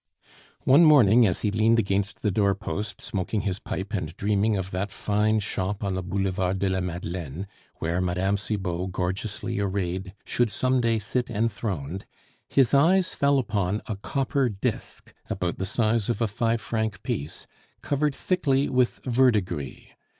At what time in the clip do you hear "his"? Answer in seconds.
3.41-3.59, 12.49-12.73